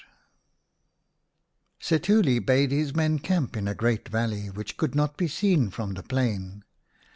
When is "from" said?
5.69-5.93